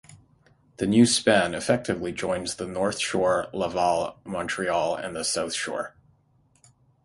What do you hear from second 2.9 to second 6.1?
Shore, Laval, Montreal, and the South Shore.